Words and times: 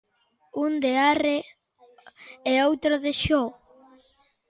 Un 0.63 0.71
de 0.83 0.91
"arre!" 1.11 1.39
e 2.51 2.53
outro 2.69 2.93
de 3.03 3.11
"xo!". 3.23 3.41